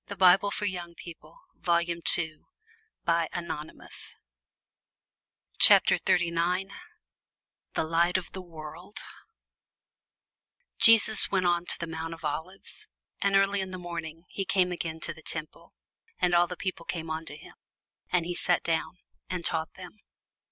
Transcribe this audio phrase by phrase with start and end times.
[0.07, 2.37] And every man went unto his
[3.07, 4.15] own house.
[5.59, 6.71] CHAPTER 39
[7.75, 8.97] THE LIGHT OF THE WORLD
[10.79, 12.87] JESUS went unto the mount of Olives.
[13.21, 15.75] And early in the morning he came again into the temple,
[16.17, 17.53] and all the people came unto him;
[18.11, 18.97] and he sat down,
[19.29, 19.99] and taught them.